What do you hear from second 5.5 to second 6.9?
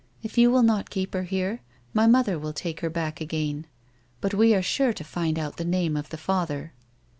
the name of the father."